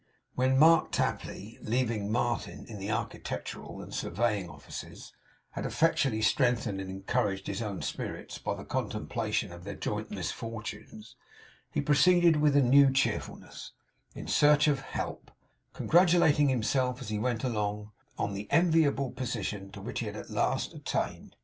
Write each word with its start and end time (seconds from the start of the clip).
When 0.33 0.57
Mark 0.57 0.91
Tapley, 0.91 1.59
leaving 1.61 2.11
Martin 2.11 2.65
in 2.65 2.79
the 2.79 2.89
architectural 2.89 3.83
and 3.83 3.93
surveying 3.93 4.49
offices, 4.49 5.13
had 5.51 5.63
effectually 5.63 6.23
strengthened 6.23 6.81
and 6.81 6.89
encouraged 6.89 7.45
his 7.45 7.61
own 7.61 7.83
spirits 7.83 8.39
by 8.39 8.55
the 8.55 8.65
contemplation 8.65 9.51
of 9.51 9.63
their 9.63 9.75
joint 9.75 10.09
misfortunes, 10.09 11.17
he 11.69 11.81
proceeded, 11.81 12.37
with 12.37 12.55
new 12.55 12.89
cheerfulness, 12.91 13.73
in 14.15 14.25
search 14.27 14.67
of 14.67 14.79
help; 14.81 15.29
congratulating 15.71 16.49
himself, 16.49 16.99
as 17.03 17.09
he 17.09 17.19
went 17.19 17.43
along, 17.43 17.91
on 18.17 18.33
the 18.33 18.47
enviable 18.49 19.11
position 19.11 19.69
to 19.69 19.81
which 19.81 19.99
he 19.99 20.07
had 20.07 20.15
at 20.15 20.31
last 20.31 20.73
attained. 20.73 21.35